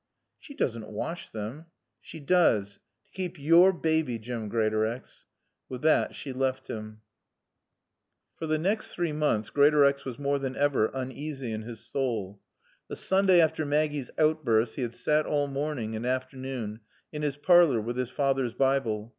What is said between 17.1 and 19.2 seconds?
in his parlor with his father's Bible.